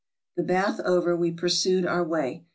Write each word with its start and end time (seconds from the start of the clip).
The 0.35 0.41
bath 0.41 0.79
over, 0.83 1.15
we 1.15 1.29
pursued 1.31 1.85
our 1.85 2.03
way. 2.03 2.43